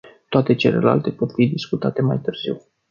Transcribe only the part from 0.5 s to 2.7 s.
celelalte pot fi discutate mai târziu.